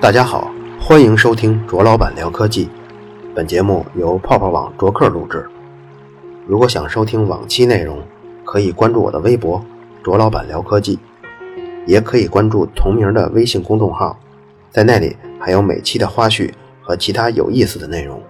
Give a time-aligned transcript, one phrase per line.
[0.00, 2.68] 大家好，欢迎收听卓老板聊科技。
[3.34, 5.48] 本节目由泡泡网卓克录制。
[6.46, 8.02] 如果想收听往期内容，
[8.44, 9.64] 可以关注我的微博
[10.04, 10.98] “卓老板聊科技”，
[11.86, 14.18] 也可以关注同名的微信公众号，
[14.70, 16.52] 在那里还有每期的花絮
[16.82, 18.22] 和其他有意思的内容。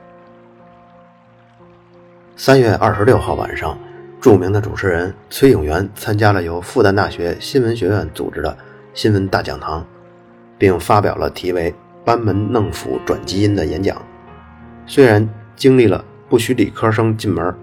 [2.37, 3.77] 三月二十六号晚上，
[4.27, 8.59] 著名的主持人崔永元参加了由复旦大学新闻学院组织的
[8.93, 9.87] 新闻大讲堂，
[10.59, 11.73] 并发表了题为
[12.05, 14.03] “班门弄斧转基因”的演讲。
[14.85, 17.55] 虽然经历了不许理科生进门、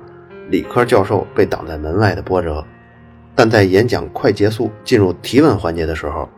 [0.50, 2.66] 理科教授被挡在门外的波折，
[3.36, 6.30] 但在演讲快结束、进入提问环节的时候，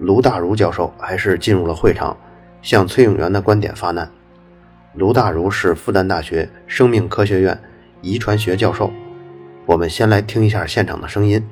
[0.00, 2.16] 卢大儒教授还是进入了会场，
[2.62, 4.10] 向崔永元的观点发难。
[4.94, 7.56] 卢大儒是复旦大学生命科学院
[8.00, 8.90] 遗传学教授。
[9.64, 11.42] 我们先来听一下现场的声音。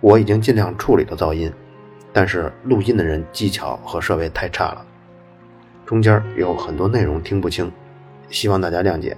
[0.00, 1.50] 我已经尽量处理了噪音，
[2.12, 4.84] 但是录音的人技巧和设备太差了，
[5.86, 7.70] 中间有很多内容听不清，
[8.28, 9.16] 希望大家谅解。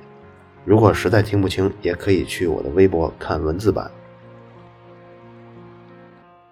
[0.65, 3.91] 如果实在听不清，也可以去我的微博看文字版。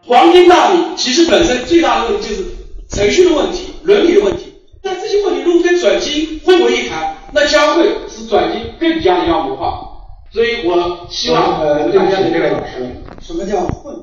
[0.03, 2.45] 黄金大米其实本身最大的问题就是
[2.89, 4.55] 程序的问题、伦理的问题。
[4.83, 9.90] 但这些问题如果跟转基因混为一谈，那将会使转基因更加的妖魔化。
[10.33, 12.87] 所以我希望呃，大家这的位老师，
[13.21, 13.95] 什么叫混？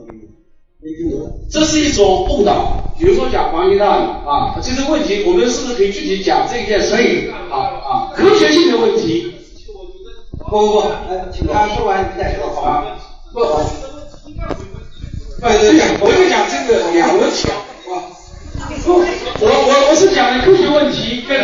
[0.82, 1.40] 没听懂。
[1.50, 2.84] 这是一种误导。
[3.00, 6.96] 比如说讲黄金大米啊，这个问题我们是不是可以具体讲这件事？
[6.96, 9.34] 可以啊啊，科学性的问题。
[10.38, 12.98] 不不不，来，请他说完你再说，好吧？
[13.34, 13.40] 不，
[15.42, 17.56] 对对对，我就讲这个两个问题啊。
[18.84, 21.38] 不，我我我是讲的科学问题跟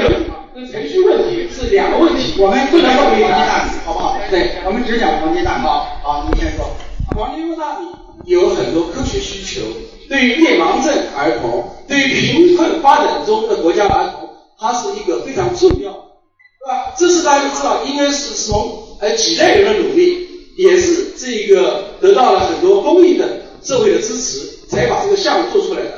[0.53, 4.19] 跟程序问题是两个问题，我们不能黄金大米，好不好？
[4.29, 5.63] 对，我们只讲黄金大米。
[5.63, 6.69] 好，好，您先说。
[7.15, 7.87] 黄金大米
[8.25, 9.65] 有很多科学需求，
[10.07, 14.29] 对于夜盲症儿童，对于贫困发展中的国家儿童，
[14.59, 16.93] 它是一个非常重要，对吧？
[16.99, 23.27] 这是大家都知道，应该是从呃几代人的努力，也是这个得到了很多公益的
[23.63, 25.91] 社会的支持，才把这个项目做出来的。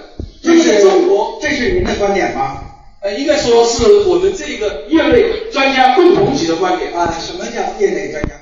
[0.43, 2.61] 那这是中国，这是您的观点吗？
[3.05, 8.33] 呃，应该说是我们这个业内专家共同体的观点啊，什么叫业内专家？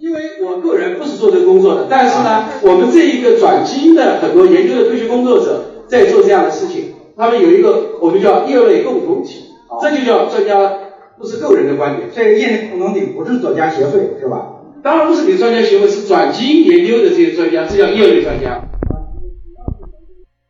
[0.00, 9.44] 因为我个人不是做这个工作的，但是呢，我们这一个转基因的很多研究的科学工作者在做这样的事情，他们有一个我们叫业内共同体，
[9.80, 10.76] 这就叫专家，
[11.16, 12.08] 不是个人的观点。
[12.12, 14.44] 这个业内共同体不是专家协会是吧？
[14.82, 18.60] 当然不是给专家协会，是转基因研究的这些专家，这叫业内专家。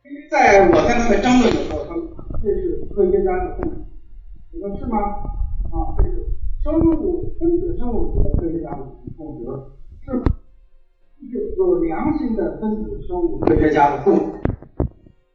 [0.03, 1.74] 因为在我跟他们争论的时候，
[2.45, 3.77] 这是科学家的共识，
[4.53, 4.99] 你说是吗？
[5.73, 6.27] 啊，这是
[6.63, 8.85] 生物分子生物学科学家的
[9.17, 9.45] 共识，
[10.05, 10.23] 是吗？
[11.27, 14.21] 是有良心的分子生物科学家的共识。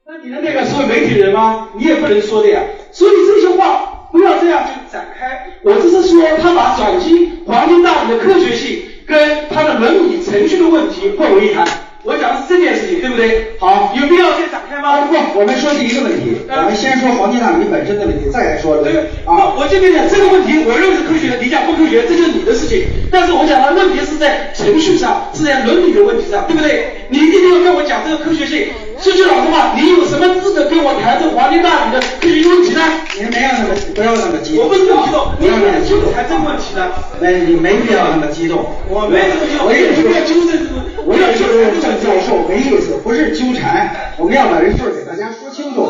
[0.07, 1.71] 那你的那个是媒体人吗？
[1.77, 2.63] 你也不能说的呀。
[2.93, 5.51] 所以这些话不要这样去展开。
[5.65, 11.67] 我只是说他把转基因黄金大米的科学性跟他的伦理程序的问题混为一谈。
[12.03, 13.53] 我讲的是这件事情，对不对？
[13.59, 15.05] 好，有必要再展开吗？
[15.05, 19.53] 不，我们说第一个问题，我们先说黄金大米本身的问题，再来说这个啊。
[19.53, 22.87] 我这边讲这个问题，我认为是科学的，你讲不科学，这就是你的事情。
[23.13, 27.05] 但是我讲的问题是在程序上，是在伦理的问题上，对不对？
[27.11, 28.69] 你一定要跟我讲这个科学性。
[29.03, 32.83] 说句老实话，你有什么资格跟我谈这黄金大米的科学问题呢？
[33.17, 36.93] 你没有那么不要那么激动，我不是那么激动，不要那么激动，谈这个问题呢？
[37.19, 38.61] 没你没必要那么激动。
[38.89, 41.49] 我没那么激动，我也是不要纠正这个，我也是
[41.81, 45.89] 郑教授，没意思，不是纠缠，我们要把这事儿给大家说清楚。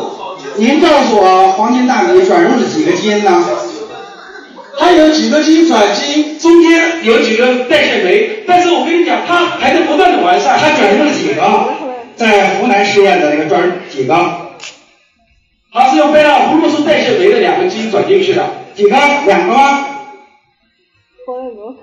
[0.55, 3.43] 您告诉我，黄金大米转入了几个基因呢？
[4.79, 10.57] 它有几个基因转基因，中间有几个代谢酶，但是我跟你讲，它还在不断的完善。
[10.57, 11.41] 它转入了几个？
[12.21, 13.59] 在湖南实验的那个转
[13.89, 14.13] 几个？
[15.73, 18.45] 它是用贝塔胡萝素代谢酶的两个基因转进去的，
[18.75, 18.89] 几个？
[19.25, 19.87] 两个吗？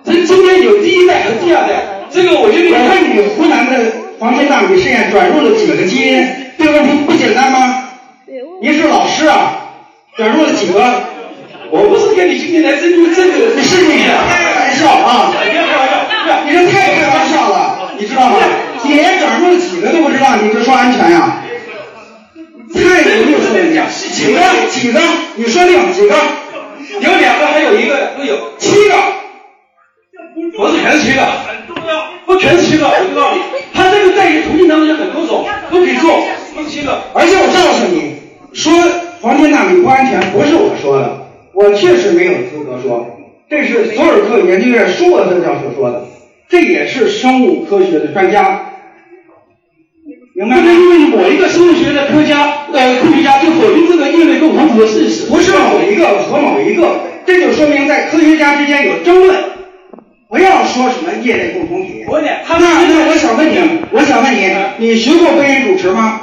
[0.04, 6.24] 这中间有第一代和第二代，这个我就跟你我问你，湖南的黄金大米试验转入了几个基因？
[6.56, 7.88] 这个问题不简单吗？
[8.62, 9.74] 您是老师啊，
[10.16, 11.02] 转入了几个？
[11.72, 15.32] 我不是跟你今天来针对这个，你是你开玩笑啊！
[15.32, 18.36] 不要开玩笑，你这太开玩笑了，你知道吗？
[18.88, 21.42] 你连转入了几个都不知道，你就说安全呀、
[22.74, 23.74] 太有意思了，你
[24.12, 24.40] 几个？
[24.70, 25.00] 几个？
[25.36, 26.16] 你说定几个？
[27.00, 28.94] 有两个，还有一个都有七个。
[30.56, 31.22] 不是全是七个，
[32.24, 33.42] 不全是七个，我告诉你，
[33.74, 36.22] 它这个代谢途径当中有很多种，都可以做，
[36.54, 37.02] 不是七个。
[37.12, 38.16] 而且我告诉你，
[38.52, 38.72] 说
[39.20, 43.06] 黄金大米不安全不是我说的，我确实没有资格说，
[43.50, 46.04] 这是索尔克研究院舒沃特教授说的，
[46.48, 48.72] 这也是生物科学的专家
[50.38, 50.62] 明白吗？
[50.62, 55.26] 不能因为某一个生物学的科家呃科学家就否定这个业内共同体的事实。
[55.26, 59.36] 不是某一个和某一个，这就说明在科学家之间有争论。
[60.28, 62.04] 不要说什么业内共同体。
[62.06, 66.20] 我问你那他们那我想问你，我想问你，你学过播音主持吗？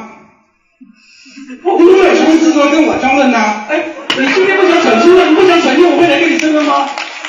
[1.47, 3.37] 你有什么资格跟我争论呢？
[3.67, 3.83] 哎，
[4.17, 6.87] 你今天不想澄清了，你不想澄清，我会来跟你争论吗？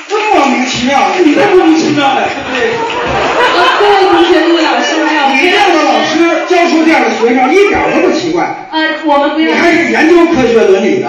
[0.09, 2.71] 这莫名其妙的，你太莫名其妙了，对不对？
[3.81, 8.69] 各位同学，各位老师还有你这样的老师教出这样的学生一点都不奇怪。
[8.71, 9.49] 呃，我们不要。
[9.49, 11.09] 你还是研究科学伦理的，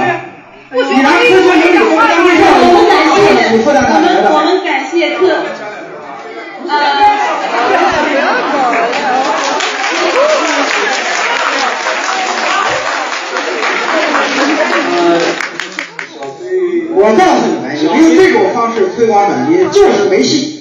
[0.71, 3.19] 你拿科学伦理做当对象，我们感谢
[3.49, 3.75] 你我们
[4.31, 4.39] 我的。
[4.45, 5.21] 们感谢课，
[16.93, 20.55] 我告诉你们，你用这种方式推广转基因就是没戏。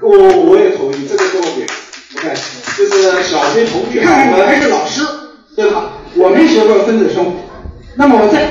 [0.00, 1.66] 我我也同意这个观点，
[2.12, 5.02] 不太就是小学同学你看看你还是老师，
[5.56, 5.85] 对吧？
[6.26, 7.32] 我没学过分子生物，
[7.94, 8.50] 那么我再，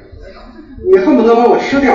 [0.88, 1.94] 你恨不得把我吃掉，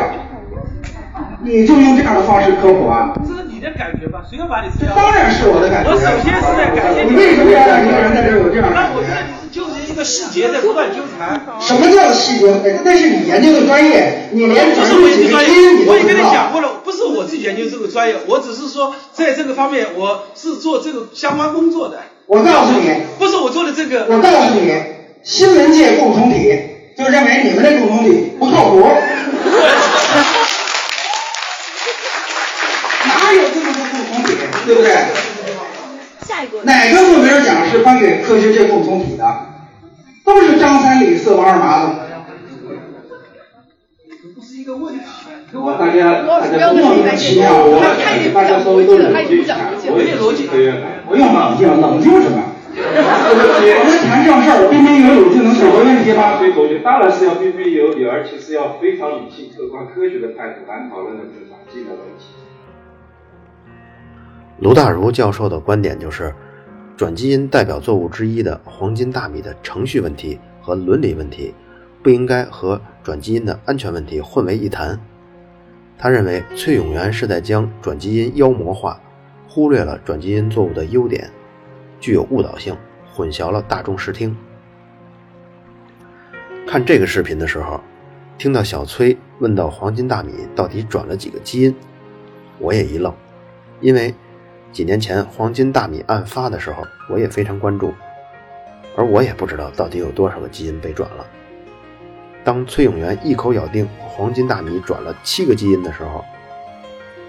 [1.43, 3.11] 你就用这样的方式科普啊？
[3.27, 4.21] 这是你的感觉吧？
[4.29, 4.95] 谁要把你吃这掉？
[4.95, 5.89] 当然是我的感觉。
[5.89, 9.09] 我首先是在感谢你为什么要让一个人在这儿有这样的感觉那我这？
[9.49, 11.41] 就是一个细节在不断纠缠。
[11.59, 12.79] 什么叫细节？
[12.85, 15.51] 那是你研究的专业，你连不是我研究专业，
[15.89, 16.51] 我也跟你讲道。
[16.53, 21.97] 过了，不是我自己研究这个专业，我只是说在这个方面我是做这个相关工作的，
[22.27, 24.05] 我告诉你，不是我做的这个。
[24.07, 24.71] 我告诉你，
[25.23, 26.51] 新闻界共同体
[26.97, 28.79] 就认为你们这共同体不靠谱，
[33.07, 34.33] 哪有这么多共同体，
[34.65, 34.91] 对不对？
[36.25, 36.63] 下一个。
[36.63, 39.23] 哪个诺贝尔奖是颁给科学界共同体的？
[40.25, 41.91] 都是张三李四王二麻子。
[44.35, 45.01] 不是一个问题。
[45.79, 47.81] 大家大家莫名其妙，我
[48.33, 49.57] 大家稍微都冷静一下，
[49.91, 51.03] 我也逻辑科学感。
[51.07, 52.48] 不用冷静，冷静什么？
[52.81, 56.37] 我们谈正事儿，彬彬有礼就能解决问题吗？
[56.37, 62.25] 所以同学当然是要彬彬有礼，而且是要非常理性、客观、科学的态度来讨论的这个转基因的问题。
[64.59, 66.33] 卢大儒教授的观点就是，
[66.97, 71.53] 转基因代表作物之一的黄金大米的程序问题和伦理问题，
[72.01, 74.99] 不应该和转基因的安全问题混为一谈。
[75.97, 78.99] 他认为崔永元是在将转基因妖魔化，
[79.47, 81.29] 忽略了转基因作物的优点，
[81.99, 82.75] 具有误导性，
[83.13, 84.35] 混淆了大众视听。
[86.67, 87.81] 看这个视频的时候，
[88.37, 91.75] 听到小崔问到黄金大米到底转了几个基因，
[92.59, 93.13] 我也一愣，
[93.81, 94.13] 因为
[94.71, 97.91] 几年前黄金大米案发的时候，我也非常关注，
[98.95, 101.25] 而我也不知道到底有多少个基因被转了。
[102.43, 106.23] 当崔永元一口咬定黄金大米转了七个基因的时候，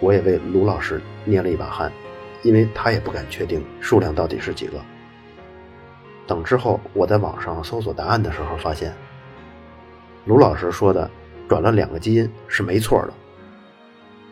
[0.00, 1.90] 我也为卢老师捏了一把汗，
[2.42, 4.80] 因为他也不敢确定数量到底是几个。
[6.26, 8.94] 等之后我在网上搜索答案的时候，发现
[10.24, 11.10] 卢老师说的
[11.48, 13.12] 转了两个基因是没错的，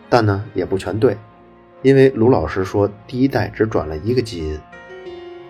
[0.08, 1.16] 但呢也不全对。
[1.82, 4.58] 因为卢老师说第一代只转了一个基因，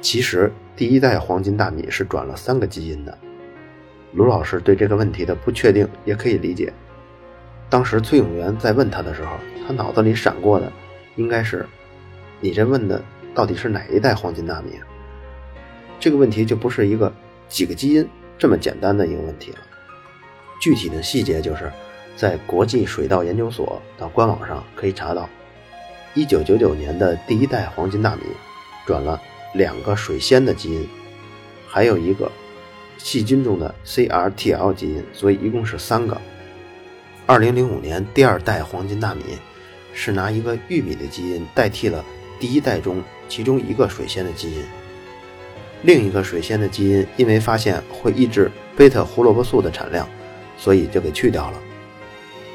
[0.00, 3.16] 其实第一代黄金大米是转了三个基因的。
[4.12, 6.72] 卢老师对这个问题的不确定也可以理解。
[7.70, 9.32] 当时崔永元在问他的时候，
[9.66, 10.72] 他脑子里闪过的
[11.16, 11.66] 应该是：
[12.40, 13.02] 你这问的
[13.35, 14.79] 到底是哪一代黄金大米？
[16.00, 17.12] 这个问题就不是一个
[17.49, 19.59] 几个基因这么简单的一个问题了。
[20.61, 21.71] 具体的细节就是
[22.16, 25.28] 在国际水稻研究所的官网上可以查到。
[26.14, 28.23] 一九九九年的第一代黄金大米
[28.87, 29.21] 转了
[29.54, 30.88] 两个水仙的基因，
[31.68, 32.30] 还有一个
[32.97, 36.21] 细菌中的 CRTL 基因，所以一共是三个。
[37.26, 39.23] 二零零五年第二代黄金大米
[39.92, 42.04] 是拿一个玉米的基因代替了
[42.38, 44.62] 第一代中其中一个水仙的基因，
[45.83, 50.09] 另一个水仙的基因因为发现会抑制贝塔胡萝卜素的产量，
[50.57, 51.59] 所以就给去掉了。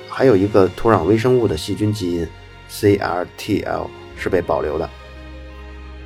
[0.10, 2.28] 还有一个土壤微生物的细菌基因。
[2.72, 3.88] CRTL
[4.18, 4.90] 是被保留的，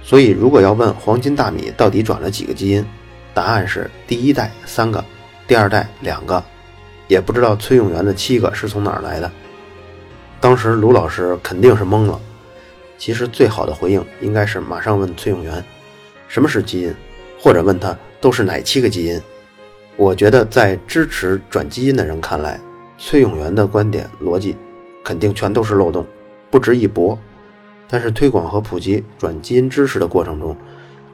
[0.04, 2.86] 所以如果要问黄金大米到底转了几个基因，
[3.34, 5.06] 答案是第一代三个，
[5.48, 6.44] 第二代两个，
[7.08, 9.32] 也不知道崔永元的七个是从哪儿来的。
[10.42, 12.20] 当时卢老师肯定是懵了。
[12.98, 15.64] 其实最好的回应应该是马上问崔永元
[16.28, 16.94] 什么是基因，
[17.40, 19.22] 或者问他都是哪七个基因。
[19.96, 22.60] 我觉得在支持转基因的人看来，
[22.98, 24.56] 崔永元的观点逻辑
[25.04, 26.06] 肯定全都是漏洞。
[26.50, 27.18] 不值一驳，
[27.90, 30.56] 但是推广和普及转基因知识的过程中，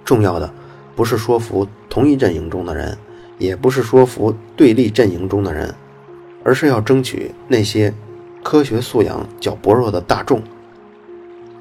[0.05, 0.51] 重要的
[0.95, 2.97] 不是说服同一阵营中的人，
[3.37, 5.73] 也不是说服对立阵营中的人，
[6.43, 7.93] 而是要争取那些
[8.43, 10.41] 科学素养较薄弱的大众。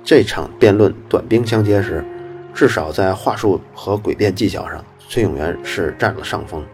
[0.05, 2.05] 这场辩论短兵相接时，
[2.53, 6.65] 至少在话术和诡辩技巧上，崔永元是占了上风。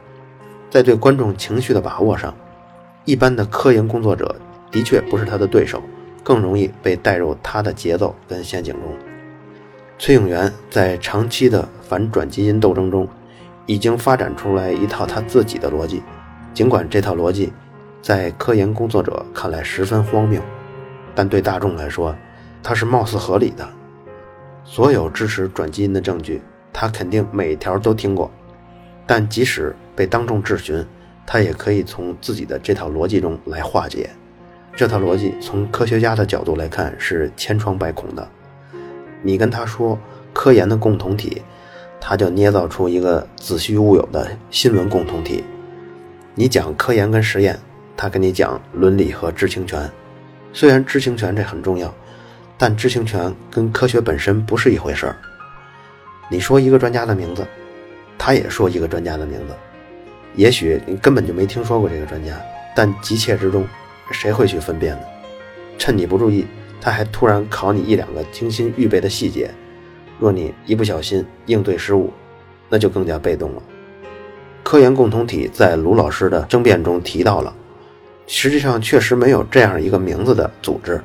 [0.71, 2.35] 在对观众情绪的把握上，
[3.05, 4.35] 一般的科研工作者
[4.71, 5.83] 的确不是他的对手，
[6.23, 8.83] 更容易被带入他的节奏跟陷阱中。
[9.99, 13.07] 崔永元在长期的反转基因斗争中，
[13.67, 16.03] 已经发展出来一套他自己的逻辑，
[16.55, 17.53] 尽管这套逻辑
[18.01, 20.41] 在科研工作者看来十分荒谬，
[21.15, 22.15] 但对大众来说，
[22.63, 23.69] 它是貌似合理的。
[24.65, 28.31] 所有支持转基因的证据，他肯定每条都听过，
[29.07, 30.85] 但即使被当众质询，
[31.27, 34.11] 他也可以从自己的这套逻辑中来化解。
[34.77, 38.29] 这套逻辑从科学家的角度来看是千疮百孔的。
[39.23, 39.99] 你跟他说
[40.33, 41.43] 科研的共同体，
[42.01, 45.43] 他就捏造出一个子虚乌有的新闻共同体。
[46.35, 47.59] 你讲科研跟实验，
[47.97, 49.91] 他跟你讲伦理和知情权。
[50.53, 51.93] 虽然知情权这很重要，
[52.59, 55.17] 但知情权跟科学本身不是一回事儿。
[56.29, 57.47] 你说一个专家的名字，
[58.19, 59.55] 他也说一个专家的名字。
[60.35, 62.39] 也许你根本就没听说过这个专家，
[62.75, 63.67] 但急切之中，
[64.11, 65.03] 谁会去分辨呢？
[65.79, 66.45] 趁你不注意，
[66.81, 69.51] 他还突然考你一两个精心预备的细节，
[70.19, 72.13] 若你一不小心应对失误，
[72.69, 73.63] 那就更加被动了。
[74.63, 77.55] 科研共同体在卢老师的争辩中提到了，
[78.27, 81.01] 实际上确实没有这样一个名字的组织。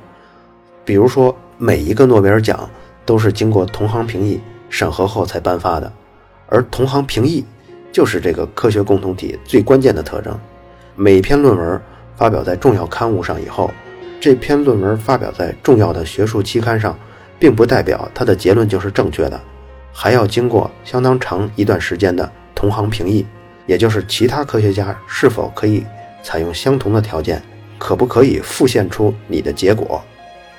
[0.84, 2.70] 比如说，每一个诺贝尔奖
[3.06, 5.92] 都是经过同行评议审核后才颁发的，
[6.48, 7.46] 而同行评议。
[7.92, 10.36] 就是这个科学共同体最关键的特征。
[10.96, 11.80] 每篇论文
[12.16, 13.70] 发表在重要刊物上以后，
[14.20, 16.98] 这篇论文发表在重要的学术期刊上，
[17.38, 19.40] 并不代表它的结论就是正确的，
[19.92, 23.24] 还要经过相当长一段时间的同行评议，
[23.68, 25.86] 也就是其他科学家是否可以
[26.24, 27.40] 采用相同的条件，
[27.78, 30.04] 可不可以复现出你的结果。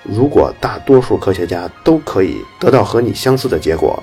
[0.05, 4.03] 如果大多数科学家都可以得到和你相似的结果，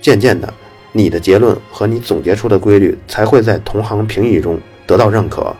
[0.00, 0.52] 渐渐的。
[0.92, 5.54] 你的结论和你总结出的规律才会在同行评议中得到认可。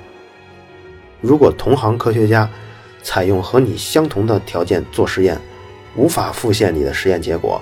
[1.21, 2.49] 如果同行科学家
[3.03, 5.38] 采用和你相同的条件做实验，
[5.95, 7.61] 无法复现你的实验结果，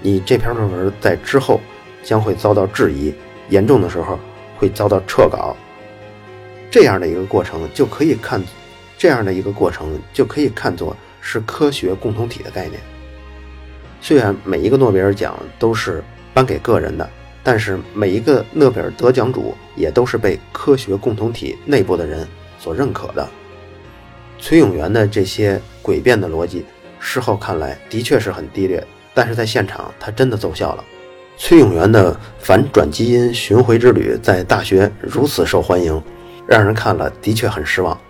[0.00, 1.60] 你这篇论文在之后
[2.02, 3.12] 将会遭到质疑，
[3.50, 4.18] 严重的时候
[4.56, 5.54] 会遭到撤稿。
[6.70, 8.42] 这样的一个过程就可以看，
[8.96, 12.80] 这样的一个过程就可以看作是科学共同体的概念。
[14.00, 16.02] 虽然每一个诺贝尔奖都是。
[16.32, 17.10] 颁给个人的，
[17.42, 23.28] 但是每一个诺贝尔得奖主也都是被科学共同体内部的人所认可的。
[24.38, 26.64] 崔永元的这些诡辩的逻辑，
[27.00, 30.84] 事后看来的确是很低劣，但是在现场他真的奏效了。
[31.36, 36.00] 崔永元的反转基因巡回之旅在大学如此受欢迎，
[36.46, 38.00] 让人看了的确很失望。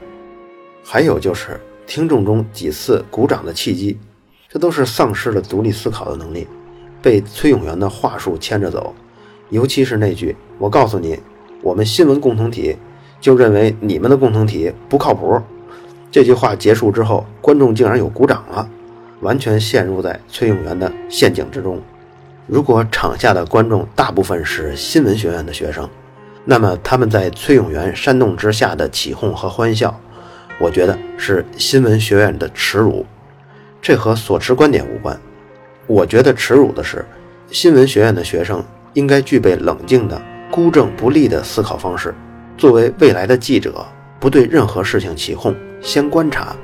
[0.85, 1.59] 还有就是
[1.91, 3.99] 听众中几次鼓掌的契机，
[4.49, 6.47] 这都是丧失了独立思考的能力。
[7.03, 8.95] 被崔永元的话术牵着走，
[9.49, 11.19] 尤其是那句“我告诉你，
[11.63, 12.77] 我们新闻共同体
[13.21, 15.43] 就认为你们的共同体不靠谱”，
[16.13, 18.69] 这句话结束之后，观众竟然有鼓掌了，
[19.21, 21.83] 完全陷入在崔永元的陷阱之中。
[22.47, 25.91] 如果场下的观众大部分是新闻学院的学生，
[26.45, 29.99] 那么他们在崔永元煽动之下的起哄和欢笑，
[30.61, 33.07] 我觉得是新闻学院的耻辱，
[33.81, 35.19] 这和所持观点无关。
[35.87, 37.03] 我觉得耻辱的是，
[37.51, 38.63] 新闻学院的学生
[38.93, 42.15] 应该具备冷静的、孤正不立的思考方式。
[42.59, 43.83] 作为未来的记者，
[44.21, 46.55] 不对任何事情起哄，先观察，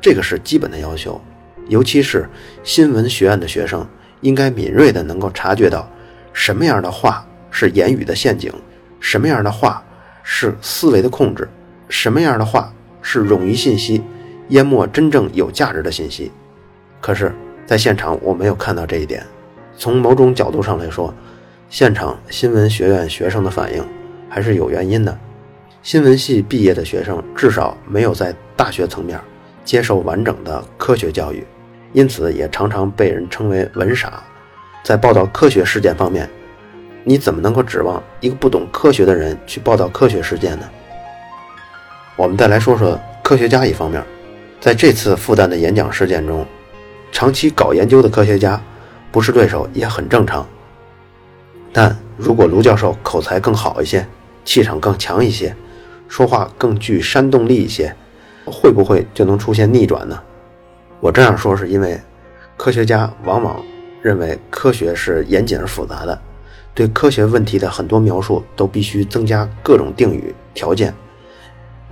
[0.00, 1.20] 这个是基本的要求。
[1.66, 2.28] 尤其是
[2.62, 3.84] 新闻学院的学生，
[4.20, 5.90] 应该敏锐地能够察觉到，
[6.32, 8.52] 什么样的话是言语的陷阱，
[9.00, 9.82] 什么样的话
[10.22, 11.48] 是思维的控制，
[11.88, 12.72] 什么样的话
[13.04, 14.02] 是冗余信息，
[14.48, 16.32] 淹没真正有价值的信息。
[17.00, 17.32] 可是。
[17.66, 19.24] 在现场，我没有看到这一点。
[19.78, 21.14] 从某种角度上来说，
[21.70, 23.82] 现场新闻学院学生的反应
[24.28, 25.18] 还是有原因的。
[25.82, 29.18] 新闻系毕业的学生至少没有在大学层面
[29.64, 31.42] 接受完整的科学教育，
[31.94, 34.22] 因此也常常被人称为“文傻”。
[34.84, 36.28] 在报道科学事件方面，
[37.02, 40.68] 你怎么能够指望一个不懂科学的人去报道科学事件呢？
[42.16, 44.00] 我们再来说说科学家一方面，
[44.60, 46.46] 在这次复旦的演讲事件中。
[47.10, 48.60] 长期搞研究的科学家
[49.12, 50.44] 不是对手也很正常，
[51.72, 54.04] 但如果卢教授口才更好一些，
[54.44, 55.54] 气场更强一些，
[56.08, 57.94] 说话更具煽动力一些，
[58.44, 60.20] 会不会就能出现逆转呢？
[60.98, 62.00] 我这样说是因为，
[62.56, 63.60] 科学家往往
[64.02, 66.20] 认为科学是严谨而复杂的，
[66.74, 70.92] 对科学问题的很多描述都必须增加各种定语条件，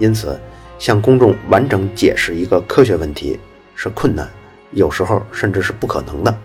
[0.02, 0.36] 因此
[0.80, 3.38] 向公众完整解释一个科学问题
[3.76, 4.28] 是困难。
[4.72, 6.38] 有时候甚至是不可能的。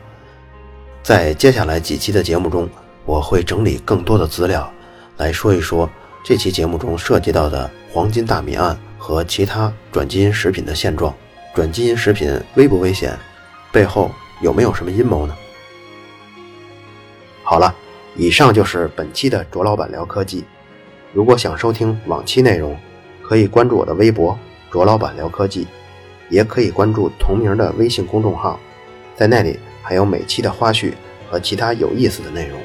[1.01, 2.69] 在接下来几期的节目中，
[3.03, 4.71] 我会整理更多的资料，
[5.17, 5.89] 来说一说
[6.23, 11.11] 这期节目中涉及到的黄金大米案和其他转基因食品的现状。
[11.55, 13.17] 转基因食品危不危险？
[13.71, 14.11] 背后
[14.41, 15.35] 有没有什么阴谋呢？
[17.41, 17.73] 好了，
[18.15, 20.43] 以上就是本期的卓老板聊科技。
[21.11, 22.77] 如果想收听往期内容，
[23.27, 24.39] 可以关注我的微博
[24.71, 25.67] “卓老板聊科技”，
[26.31, 28.57] 也可以关注同名的微信公众号，
[29.17, 30.93] 在那里还有每期的花絮
[31.29, 32.57] 和其他有意思的内容。